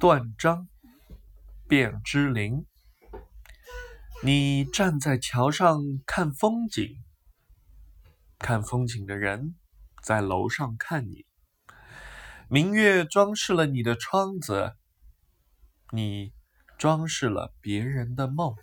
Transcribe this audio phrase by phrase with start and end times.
[0.00, 0.66] 断章，
[1.68, 2.64] 卞之琳。
[4.24, 7.04] 你站在桥上看风景，
[8.38, 9.56] 看风景的人
[10.02, 11.26] 在楼上看你。
[12.48, 14.72] 明月装饰了你的窗子，
[15.90, 16.32] 你
[16.78, 18.54] 装饰了别人的梦。